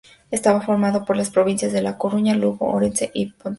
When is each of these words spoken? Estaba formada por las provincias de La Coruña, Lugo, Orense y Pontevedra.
Estaba 0.31 0.61
formada 0.61 1.05
por 1.05 1.15
las 1.15 1.29
provincias 1.29 1.71
de 1.73 1.83
La 1.83 1.99
Coruña, 1.99 2.33
Lugo, 2.33 2.65
Orense 2.73 3.11
y 3.13 3.27
Pontevedra. 3.27 3.49